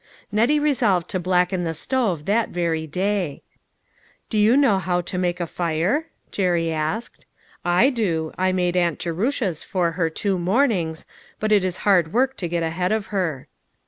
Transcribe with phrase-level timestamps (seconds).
[0.31, 3.43] Nettie resolved to blacken the stove that very day."
[4.31, 7.27] Do you know how to make a fire?" Jerry asked.
[7.63, 8.33] "I do.
[8.35, 11.05] I made aunt Jerusha's for her, two mornings,
[11.39, 13.47] but it is hard work to get ahead of her."